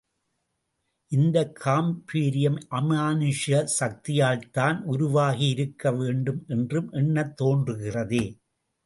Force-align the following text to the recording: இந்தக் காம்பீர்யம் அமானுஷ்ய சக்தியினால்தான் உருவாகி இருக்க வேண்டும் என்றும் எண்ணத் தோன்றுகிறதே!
இந்தக் 1.11 1.61
காம்பீர்யம் 1.65 2.57
அமானுஷ்ய 2.71 3.59
சக்தியினால்தான் 3.79 4.83
உருவாகி 4.83 5.49
இருக்க 5.49 5.91
வேண்டும் 5.91 6.45
என்றும் 6.47 6.91
எண்ணத் 6.91 7.35
தோன்றுகிறதே! 7.41 8.25